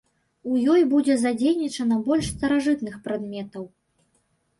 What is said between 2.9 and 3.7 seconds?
прадметаў.